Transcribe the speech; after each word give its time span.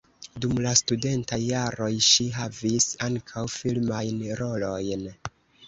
Dum 0.43 0.61
la 0.61 0.69
studentaj 0.79 1.39
jaroj 1.41 1.91
ŝi 2.07 2.25
havis 2.39 2.89
ankaŭ 3.11 3.47
filmajn 3.59 4.27
rolojn. 4.43 5.09